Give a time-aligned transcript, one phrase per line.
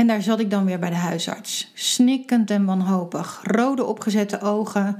[0.00, 1.70] En daar zat ik dan weer bij de huisarts.
[1.74, 3.40] Snikkend en wanhopig.
[3.42, 4.96] Rode opgezette ogen,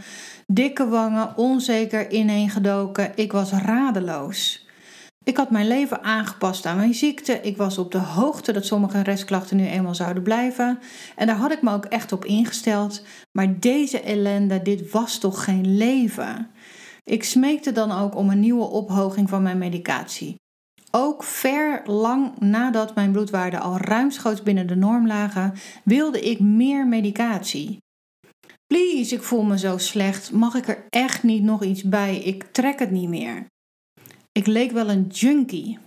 [0.47, 3.13] dikke wangen, onzeker ineengedoken.
[3.15, 4.67] Ik was radeloos.
[5.25, 7.41] Ik had mijn leven aangepast aan mijn ziekte.
[7.41, 10.79] Ik was op de hoogte dat sommige restklachten nu eenmaal zouden blijven.
[11.17, 13.03] En daar had ik me ook echt op ingesteld.
[13.33, 16.51] Maar deze ellende, dit was toch geen leven?
[17.05, 20.40] Ik smeekte dan ook om een nieuwe ophoging van mijn medicatie.
[20.91, 26.87] Ook ver lang nadat mijn bloedwaarden al ruimschoots binnen de norm lagen, wilde ik meer
[26.87, 27.79] medicatie.
[28.67, 30.33] Please, ik voel me zo slecht.
[30.33, 32.17] Mag ik er echt niet nog iets bij?
[32.17, 33.47] Ik trek het niet meer.
[34.33, 35.79] Ik leek wel een junkie.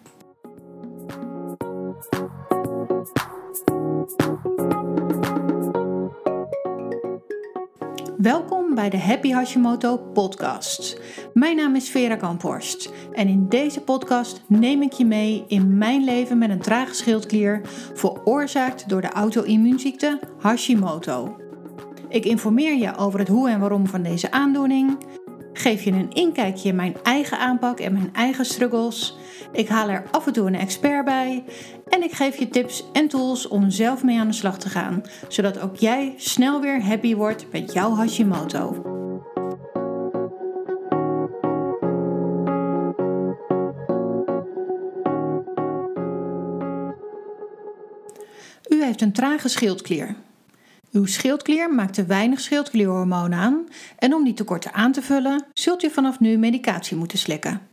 [8.24, 11.00] Welkom bij de Happy Hashimoto podcast.
[11.34, 16.04] Mijn naam is Vera Kamphorst en in deze podcast neem ik je mee in mijn
[16.04, 17.62] leven met een trage schildklier
[17.94, 21.38] veroorzaakt door de auto-immuunziekte Hashimoto.
[22.10, 24.98] Ik informeer je over het hoe en waarom van deze aandoening,
[25.54, 29.18] geef je een inkijkje in mijn eigen aanpak en mijn eigen struggles.
[29.54, 31.44] Ik haal er af en toe een expert bij
[31.90, 35.04] en ik geef je tips en tools om zelf mee aan de slag te gaan,
[35.28, 38.92] zodat ook jij snel weer happy wordt met jouw Hashimoto.
[48.70, 50.16] U heeft een trage schildklier.
[50.92, 55.84] Uw schildklier maakt te weinig schildklierhormoon aan en om die tekorten aan te vullen, zult
[55.84, 57.73] u vanaf nu medicatie moeten slikken.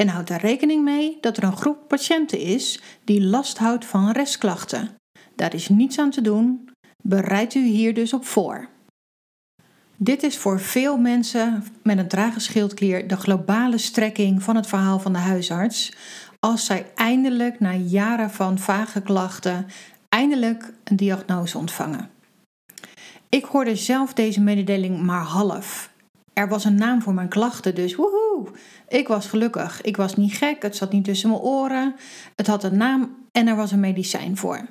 [0.00, 4.10] En houd er rekening mee dat er een groep patiënten is die last houdt van
[4.10, 4.88] restklachten.
[5.36, 6.68] Daar is niets aan te doen.
[7.02, 8.68] Bereid u hier dus op voor.
[9.96, 14.98] Dit is voor veel mensen met een trage schildklier de globale strekking van het verhaal
[14.98, 15.92] van de huisarts.
[16.38, 19.66] Als zij eindelijk na jaren van vage klachten
[20.08, 22.10] eindelijk een diagnose ontvangen.
[23.28, 25.89] Ik hoorde zelf deze mededeling maar half.
[26.32, 28.46] Er was een naam voor mijn klachten, dus woehoe.
[28.88, 29.80] Ik was gelukkig.
[29.80, 31.94] Ik was niet gek, het zat niet tussen mijn oren.
[32.36, 34.66] Het had een naam en er was een medicijn voor.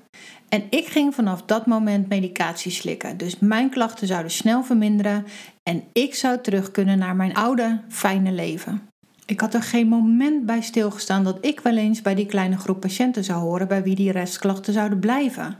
[0.49, 3.17] En ik ging vanaf dat moment medicatie slikken.
[3.17, 5.25] Dus mijn klachten zouden snel verminderen
[5.63, 8.81] en ik zou terug kunnen naar mijn oude, fijne leven.
[9.25, 12.79] Ik had er geen moment bij stilgestaan dat ik wel eens bij die kleine groep
[12.79, 15.57] patiënten zou horen bij wie die restklachten zouden blijven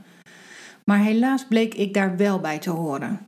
[0.90, 3.20] maar helaas bleek ik daar wel bij te horen.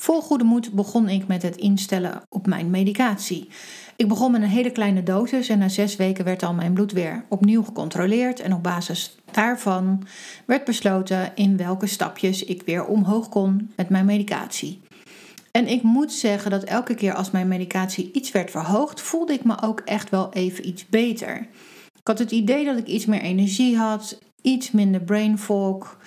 [0.00, 3.48] Vol goede moed begon ik met het instellen op mijn medicatie.
[3.96, 6.92] Ik begon met een hele kleine dosis en na zes weken werd al mijn bloed
[6.92, 10.06] weer opnieuw gecontroleerd en op basis daarvan
[10.44, 14.80] werd besloten in welke stapjes ik weer omhoog kon met mijn medicatie.
[15.50, 19.44] En ik moet zeggen dat elke keer als mijn medicatie iets werd verhoogd, voelde ik
[19.44, 21.36] me ook echt wel even iets beter.
[21.94, 25.98] Ik had het idee dat ik iets meer energie had, iets minder brain fog.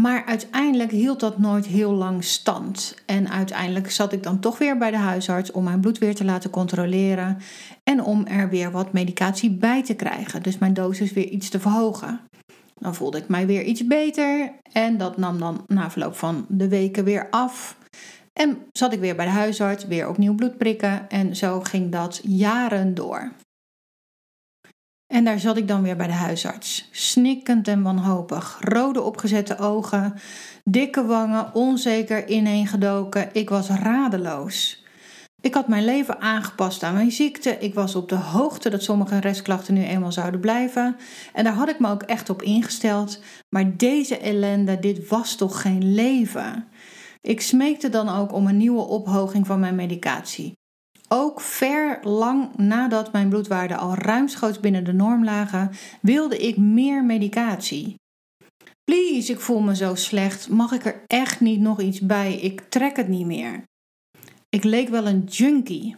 [0.00, 2.94] Maar uiteindelijk hield dat nooit heel lang stand.
[3.06, 6.24] En uiteindelijk zat ik dan toch weer bij de huisarts om mijn bloed weer te
[6.24, 7.38] laten controleren.
[7.82, 10.42] En om er weer wat medicatie bij te krijgen.
[10.42, 12.20] Dus mijn dosis weer iets te verhogen.
[12.78, 14.52] Dan voelde ik mij weer iets beter.
[14.72, 17.76] En dat nam dan na verloop van de weken weer af.
[18.32, 21.08] En zat ik weer bij de huisarts, weer opnieuw bloed prikken.
[21.08, 23.32] En zo ging dat jaren door.
[25.14, 26.88] En daar zat ik dan weer bij de huisarts.
[26.90, 28.56] Snikkend en wanhopig.
[28.60, 30.14] Rode opgezette ogen,
[30.64, 33.28] dikke wangen, onzeker ineengedoken.
[33.32, 34.84] Ik was radeloos.
[35.40, 37.50] Ik had mijn leven aangepast aan mijn ziekte.
[37.50, 40.96] Ik was op de hoogte dat sommige restklachten nu eenmaal zouden blijven.
[41.32, 43.20] En daar had ik me ook echt op ingesteld.
[43.48, 46.68] Maar deze ellende, dit was toch geen leven?
[47.20, 50.52] Ik smeekte dan ook om een nieuwe ophoging van mijn medicatie.
[51.08, 55.70] Ook ver lang nadat mijn bloedwaarden al ruimschoots binnen de norm lagen,
[56.00, 57.94] wilde ik meer medicatie.
[58.84, 60.48] Please, ik voel me zo slecht.
[60.48, 62.34] Mag ik er echt niet nog iets bij?
[62.34, 63.62] Ik trek het niet meer.
[64.48, 65.96] Ik leek wel een junkie.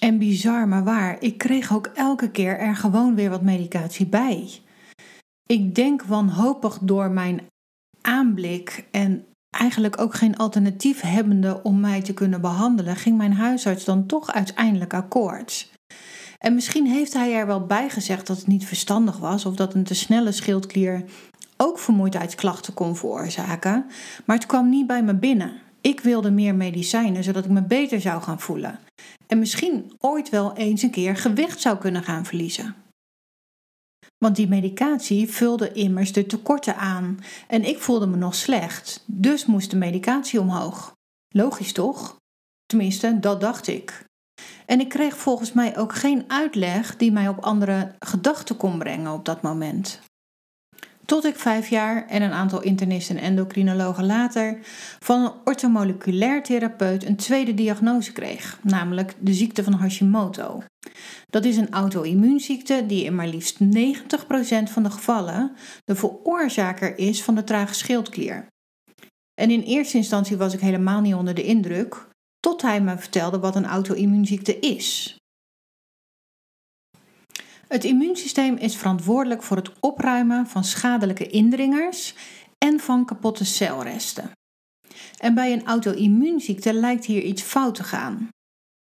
[0.00, 4.48] En bizar, maar waar, ik kreeg ook elke keer er gewoon weer wat medicatie bij.
[5.46, 7.46] Ik denk wanhopig door mijn
[8.00, 9.26] aanblik en
[9.58, 14.32] eigenlijk ook geen alternatief hebbende om mij te kunnen behandelen, ging mijn huisarts dan toch
[14.32, 15.70] uiteindelijk akkoord.
[16.38, 19.74] En misschien heeft hij er wel bij gezegd dat het niet verstandig was of dat
[19.74, 21.04] een te snelle schildklier
[21.56, 23.86] ook vermoeidheidsklachten kon veroorzaken,
[24.24, 25.52] maar het kwam niet bij me binnen.
[25.80, 28.78] Ik wilde meer medicijnen zodat ik me beter zou gaan voelen.
[29.26, 32.74] En misschien ooit wel eens een keer gewicht zou kunnen gaan verliezen.
[34.26, 37.18] Want die medicatie vulde immers de tekorten aan
[37.48, 40.92] en ik voelde me nog slecht, dus moest de medicatie omhoog.
[41.28, 42.16] Logisch toch?
[42.64, 44.04] Tenminste, dat dacht ik.
[44.66, 49.12] En ik kreeg volgens mij ook geen uitleg die mij op andere gedachten kon brengen
[49.12, 50.00] op dat moment.
[51.06, 54.58] Tot ik vijf jaar en een aantal internisten en endocrinologen later
[55.00, 60.62] van een ortomoleculair therapeut een tweede diagnose kreeg, namelijk de ziekte van Hashimoto.
[61.26, 63.62] Dat is een auto-immuunziekte die in maar liefst 90%
[64.64, 65.52] van de gevallen
[65.84, 68.46] de veroorzaker is van de trage schildklier.
[69.40, 72.08] En in eerste instantie was ik helemaal niet onder de indruk,
[72.40, 75.16] tot hij me vertelde wat een auto-immuunziekte is.
[77.68, 82.14] Het immuunsysteem is verantwoordelijk voor het opruimen van schadelijke indringers
[82.58, 84.30] en van kapotte celresten.
[85.18, 88.28] En bij een auto-immuunziekte lijkt hier iets fout te gaan.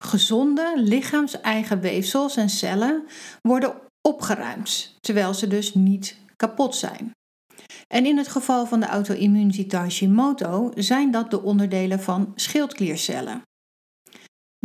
[0.03, 3.05] Gezonde lichaams-eigen weefsels en cellen
[3.41, 7.11] worden opgeruimd, terwijl ze dus niet kapot zijn.
[7.87, 13.41] En in het geval van de auto-immuunziekte Hashimoto zijn dat de onderdelen van schildkliercellen.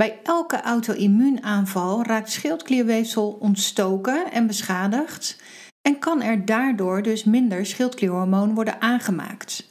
[0.01, 5.43] Bij elke auto-immuunaanval raakt schildklierweefsel ontstoken en beschadigd
[5.83, 9.71] en kan er daardoor dus minder schildklierhormoon worden aangemaakt.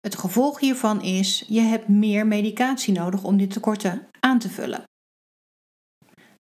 [0.00, 4.82] Het gevolg hiervan is: je hebt meer medicatie nodig om dit tekorten aan te vullen.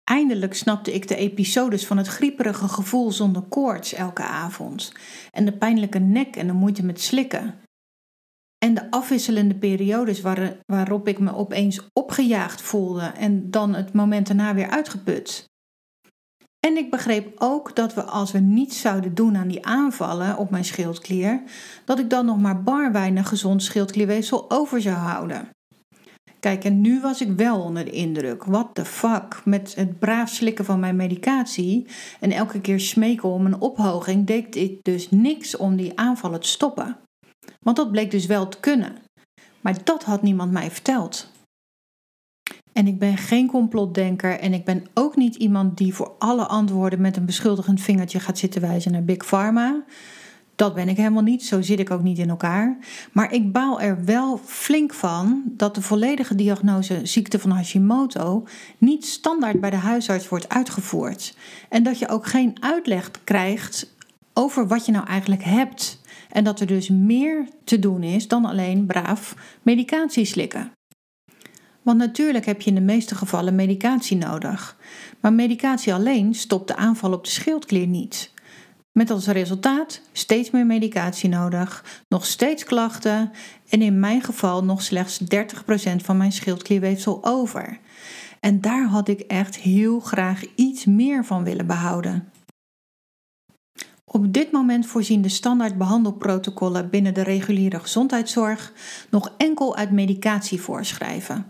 [0.04, 4.92] Eindelijk snapte ik de episodes van het grieperige gevoel zonder koorts elke avond
[5.32, 7.61] en de pijnlijke nek en de moeite met slikken.
[8.66, 10.22] En de afwisselende periodes
[10.66, 15.50] waarop ik me opeens opgejaagd voelde en dan het moment daarna weer uitgeput.
[16.60, 20.50] En ik begreep ook dat we als we niets zouden doen aan die aanvallen op
[20.50, 21.44] mijn schildklier,
[21.86, 25.50] dat ik dan nog maar bar weinig gezond schildklierweefsel over zou houden.
[26.40, 28.44] Kijk, en nu was ik wel onder de indruk.
[28.44, 29.42] What the fuck?
[29.46, 31.88] Met het braaf slikken van mijn medicatie
[32.20, 36.48] en elke keer smeken om een ophoging, deed ik dus niks om die aanvallen te
[36.48, 36.98] stoppen.
[37.66, 38.96] Want dat bleek dus wel te kunnen.
[39.62, 41.30] Maar dat had niemand mij verteld.
[42.74, 47.02] En ik ben geen complotdenker en ik ben ook niet iemand die voor alle antwoorden
[47.02, 49.84] met een beschuldigend vingertje gaat zitten wijzen naar Big Pharma.
[50.56, 52.78] Dat ben ik helemaal niet, zo zit ik ook niet in elkaar.
[53.12, 58.48] Maar ik baal er wel flink van dat de volledige diagnose ziekte van Hashimoto
[58.78, 61.36] niet standaard bij de huisarts wordt uitgevoerd.
[61.70, 63.94] En dat je ook geen uitleg krijgt
[64.34, 66.01] over wat je nou eigenlijk hebt.
[66.32, 70.72] En dat er dus meer te doen is dan alleen braaf medicatie slikken.
[71.82, 74.78] Want natuurlijk heb je in de meeste gevallen medicatie nodig.
[75.20, 78.34] Maar medicatie alleen stopt de aanval op de schildklier niet.
[78.92, 83.32] Met als resultaat steeds meer medicatie nodig, nog steeds klachten
[83.70, 85.26] en in mijn geval nog slechts 30%
[85.96, 87.80] van mijn schildklierweefsel over.
[88.40, 92.31] En daar had ik echt heel graag iets meer van willen behouden.
[94.14, 98.74] Op dit moment voorzien de standaard behandelprotocollen binnen de reguliere gezondheidszorg
[99.10, 101.46] nog enkel uit medicatie voorschrijven.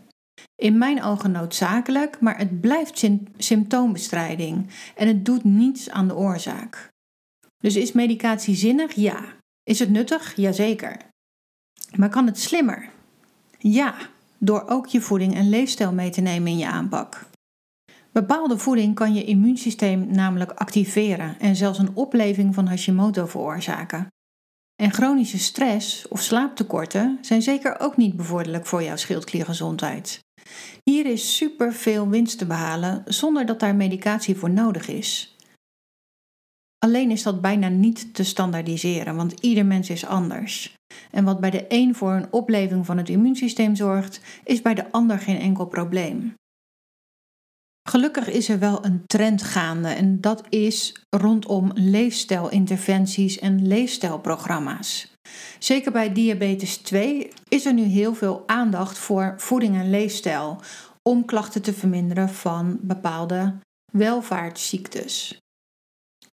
[0.55, 6.89] In mijn ogen noodzakelijk, maar het blijft symptoombestrijding en het doet niets aan de oorzaak.
[7.57, 8.93] Dus is medicatie zinnig?
[8.93, 9.23] Ja.
[9.63, 10.35] Is het nuttig?
[10.35, 10.97] Jazeker.
[11.95, 12.89] Maar kan het slimmer?
[13.57, 13.95] Ja,
[14.37, 17.29] door ook je voeding en leefstijl mee te nemen in je aanpak.
[18.11, 24.07] Bepaalde voeding kan je immuunsysteem namelijk activeren en zelfs een opleving van Hashimoto veroorzaken.
[24.75, 30.19] En chronische stress of slaaptekorten zijn zeker ook niet bevorderlijk voor jouw schildkliergezondheid.
[30.83, 35.35] Hier is super veel winst te behalen zonder dat daar medicatie voor nodig is.
[36.77, 40.73] Alleen is dat bijna niet te standaardiseren, want ieder mens is anders.
[41.11, 44.91] En wat bij de een voor een opleving van het immuunsysteem zorgt, is bij de
[44.91, 46.33] ander geen enkel probleem.
[47.90, 55.16] Gelukkig is er wel een trend gaande en dat is rondom leefstijlinterventies en leefstijlprogramma's.
[55.59, 60.59] Zeker bij diabetes 2 is er nu heel veel aandacht voor voeding en leefstijl
[61.04, 63.54] om klachten te verminderen van bepaalde
[63.94, 65.40] welvaartsziektes.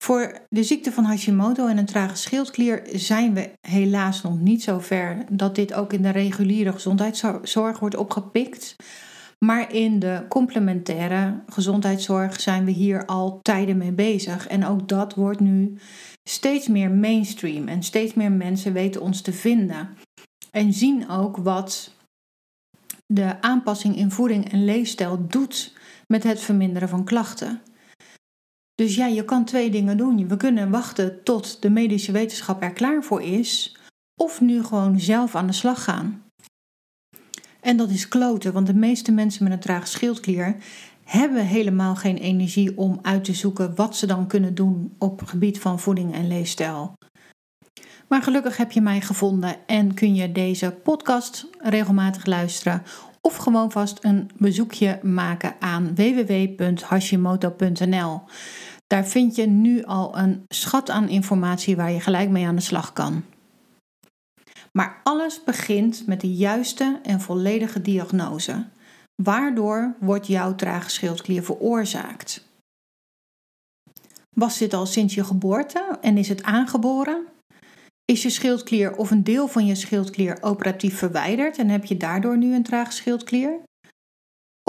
[0.03, 4.79] Voor de ziekte van Hashimoto en een trage schildklier zijn we helaas nog niet zo
[4.79, 8.75] ver dat dit ook in de reguliere gezondheidszorg wordt opgepikt.
[9.43, 14.47] Maar in de complementaire gezondheidszorg zijn we hier al tijden mee bezig.
[14.47, 15.77] En ook dat wordt nu
[16.23, 17.67] steeds meer mainstream.
[17.67, 19.89] En steeds meer mensen weten ons te vinden.
[20.51, 21.95] En zien ook wat
[23.05, 25.73] de aanpassing in voeding en leefstijl doet
[26.07, 27.61] met het verminderen van klachten.
[28.75, 30.27] Dus ja, je kan twee dingen doen.
[30.27, 33.77] We kunnen wachten tot de medische wetenschap er klaar voor is,
[34.21, 36.22] of nu gewoon zelf aan de slag gaan.
[37.63, 40.55] En dat is kloten, want de meeste mensen met een trage schildklier
[41.03, 45.29] hebben helemaal geen energie om uit te zoeken wat ze dan kunnen doen op het
[45.29, 46.93] gebied van voeding en leefstijl.
[48.07, 52.83] Maar gelukkig heb je mij gevonden en kun je deze podcast regelmatig luisteren
[53.21, 58.21] of gewoon vast een bezoekje maken aan www.hashimoto.nl.
[58.87, 62.61] Daar vind je nu al een schat aan informatie waar je gelijk mee aan de
[62.61, 63.23] slag kan.
[64.77, 68.65] Maar alles begint met de juiste en volledige diagnose.
[69.23, 72.47] Waardoor wordt jouw trage schildklier veroorzaakt?
[74.35, 77.25] Was dit al sinds je geboorte en is het aangeboren?
[78.05, 82.37] Is je schildklier of een deel van je schildklier operatief verwijderd en heb je daardoor
[82.37, 83.59] nu een trage schildklier?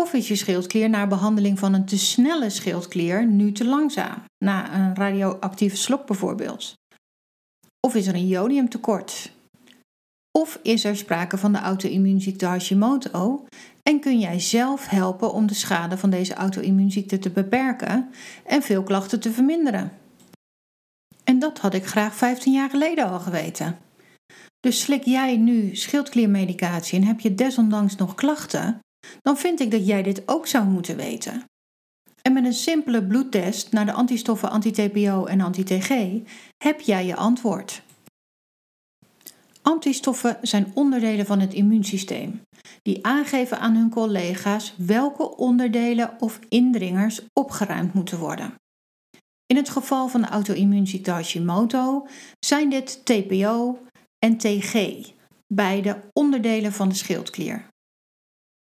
[0.01, 4.75] Of is je schildklier na behandeling van een te snelle schildklier nu te langzaam, na
[4.75, 6.75] een radioactieve slok bijvoorbeeld?
[7.81, 9.33] Of is er een jodiumtekort?
[10.39, 13.47] Of is er sprake van de auto-immuunziekte Hashimoto
[13.83, 18.11] en kun jij zelf helpen om de schade van deze auto-immuunziekte te beperken
[18.45, 19.93] en veel klachten te verminderen?
[21.25, 23.79] En dat had ik graag 15 jaar geleden al geweten.
[24.61, 28.79] Dus slik jij nu schildkliermedicatie en heb je desondanks nog klachten,
[29.23, 31.45] dan vind ik dat jij dit ook zou moeten weten.
[32.23, 35.91] En met een simpele bloedtest naar de antistoffen anti-TPO en anti-TG
[36.65, 37.83] heb jij je antwoord.
[39.67, 42.43] Antistoffen zijn onderdelen van het immuunsysteem,
[42.83, 48.55] die aangeven aan hun collega's welke onderdelen of indringers opgeruimd moeten worden.
[49.47, 52.07] In het geval van de auto-immuunziekte Hashimoto
[52.39, 53.79] zijn dit TPO
[54.19, 54.99] en TG,
[55.47, 57.69] beide onderdelen van de schildklier.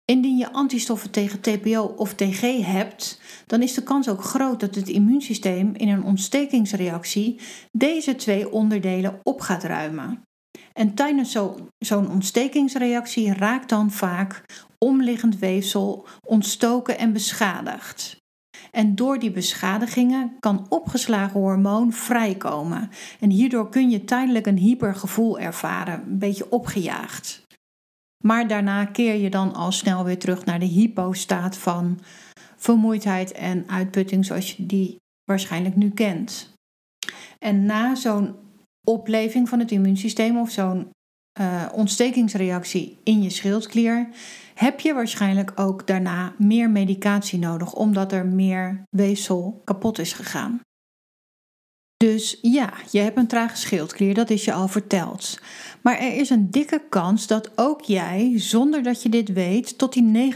[0.04, 4.74] Indien je antistoffen tegen TPO of TG hebt, dan is de kans ook groot dat
[4.74, 7.40] het immuunsysteem in een ontstekingsreactie
[7.72, 10.26] deze twee onderdelen op gaat ruimen.
[10.78, 11.36] En tijdens
[11.78, 14.42] zo'n ontstekingsreactie raakt dan vaak
[14.78, 18.16] omliggend weefsel ontstoken en beschadigd.
[18.70, 22.90] En door die beschadigingen kan opgeslagen hormoon vrijkomen.
[23.20, 27.42] En hierdoor kun je tijdelijk een hypergevoel ervaren, een beetje opgejaagd.
[28.24, 31.98] Maar daarna keer je dan al snel weer terug naar de hypostaat van
[32.56, 36.52] vermoeidheid en uitputting zoals je die waarschijnlijk nu kent.
[37.38, 38.34] En na zo'n
[38.88, 40.90] opleving van het immuunsysteem of zo'n
[41.40, 44.08] uh, ontstekingsreactie in je schildklier,
[44.54, 50.60] heb je waarschijnlijk ook daarna meer medicatie nodig, omdat er meer weefsel kapot is gegaan.
[52.04, 55.38] Dus ja, je hebt een trage schildklier, dat is je al verteld.
[55.82, 59.92] Maar er is een dikke kans dat ook jij, zonder dat je dit weet, tot
[59.92, 60.32] die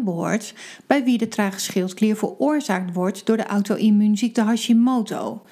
[0.00, 0.54] 90% behoort
[0.86, 5.42] bij wie de trage schildklier veroorzaakt wordt door de auto-immuunziekte Hashimoto.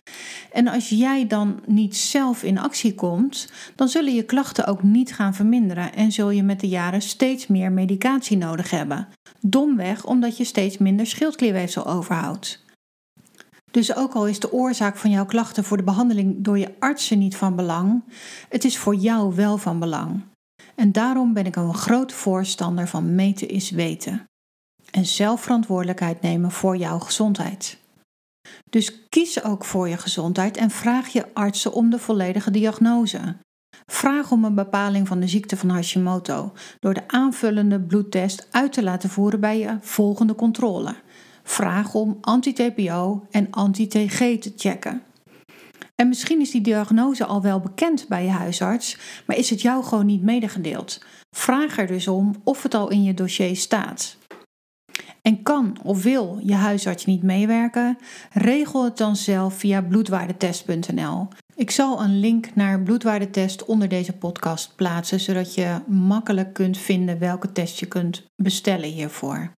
[0.52, 5.14] En als jij dan niet zelf in actie komt, dan zullen je klachten ook niet
[5.14, 9.08] gaan verminderen en zul je met de jaren steeds meer medicatie nodig hebben.
[9.40, 12.68] Domweg omdat je steeds minder schildklierweefsel overhoudt.
[13.70, 17.18] Dus ook al is de oorzaak van jouw klachten voor de behandeling door je artsen
[17.18, 18.02] niet van belang,
[18.48, 20.22] het is voor jou wel van belang.
[20.74, 24.24] En daarom ben ik een groot voorstander van meten is weten.
[24.90, 27.78] En zelf verantwoordelijkheid nemen voor jouw gezondheid.
[28.70, 33.36] Dus kies ook voor je gezondheid en vraag je artsen om de volledige diagnose.
[33.86, 38.82] Vraag om een bepaling van de ziekte van Hashimoto door de aanvullende bloedtest uit te
[38.82, 40.94] laten voeren bij je volgende controle
[41.50, 45.02] vraag om anti-TPO en anti-TG te checken.
[45.94, 49.84] En misschien is die diagnose al wel bekend bij je huisarts, maar is het jou
[49.84, 51.04] gewoon niet medegedeeld.
[51.36, 54.16] Vraag er dus om of het al in je dossier staat.
[55.22, 57.98] En kan of wil je huisarts niet meewerken,
[58.32, 61.28] regel het dan zelf via bloedwaardetest.nl.
[61.54, 67.18] Ik zal een link naar bloedwaardetest onder deze podcast plaatsen, zodat je makkelijk kunt vinden
[67.18, 69.58] welke test je kunt bestellen hiervoor.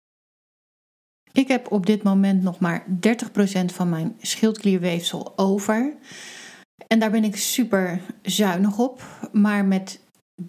[1.34, 5.94] Ik heb op dit moment nog maar 30% van mijn schildklierweefsel over.
[6.88, 9.04] En daar ben ik super zuinig op.
[9.32, 10.00] Maar met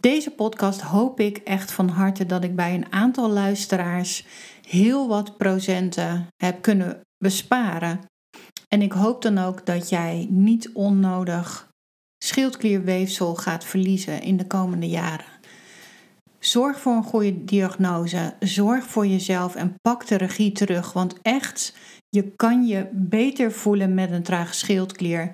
[0.00, 4.26] deze podcast hoop ik echt van harte dat ik bij een aantal luisteraars
[4.68, 8.00] heel wat procenten heb kunnen besparen.
[8.68, 11.70] En ik hoop dan ook dat jij niet onnodig
[12.24, 15.31] schildklierweefsel gaat verliezen in de komende jaren.
[16.44, 18.34] Zorg voor een goede diagnose.
[18.40, 20.92] Zorg voor jezelf en pak de regie terug.
[20.92, 21.74] Want echt,
[22.08, 25.32] je kan je beter voelen met een trage schildklier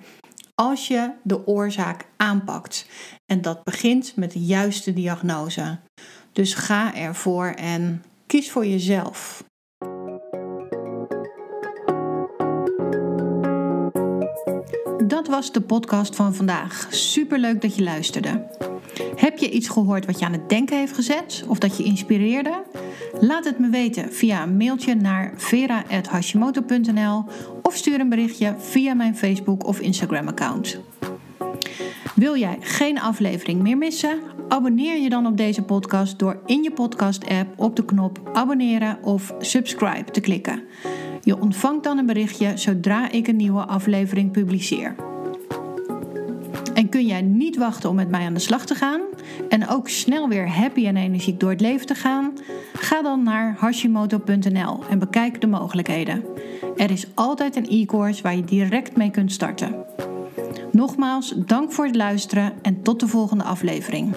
[0.55, 2.87] als je de oorzaak aanpakt.
[3.27, 5.79] En dat begint met de juiste diagnose.
[6.33, 9.45] Dus ga ervoor en kies voor jezelf.
[15.07, 16.87] Dat was de podcast van vandaag.
[16.91, 18.47] Super leuk dat je luisterde.
[19.17, 22.63] Heb je iets gehoord wat je aan het denken heeft gezet of dat je inspireerde?
[23.21, 27.25] Laat het me weten via een mailtje naar vera.hashimoto.nl
[27.63, 30.81] of stuur een berichtje via mijn Facebook of Instagram account.
[32.15, 34.19] Wil jij geen aflevering meer missen?
[34.49, 38.99] Abonneer je dan op deze podcast door in je podcast app op de knop abonneren
[39.03, 40.63] of subscribe te klikken.
[41.23, 44.95] Je ontvangt dan een berichtje zodra ik een nieuwe aflevering publiceer.
[46.91, 49.01] Kun jij niet wachten om met mij aan de slag te gaan
[49.49, 52.33] en ook snel weer happy en energiek door het leven te gaan?
[52.73, 56.25] Ga dan naar hashimoto.nl en bekijk de mogelijkheden.
[56.77, 59.75] Er is altijd een e-course waar je direct mee kunt starten.
[60.73, 64.15] Nogmaals, dank voor het luisteren en tot de volgende aflevering.